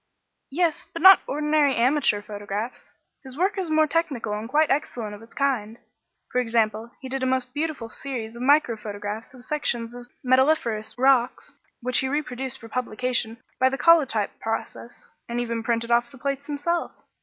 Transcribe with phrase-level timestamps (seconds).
[0.49, 0.87] "Yes.
[0.91, 5.35] But not ordinary amateur photographs; his work is more technical and quite excellent of its
[5.35, 5.77] kind.
[6.31, 10.97] For example, he did a most beautiful series of micro photographs of sections of metalliferous
[10.97, 16.17] rocks which he reproduced for publication by the collotype process, and even printed off the
[16.17, 16.93] plates himself."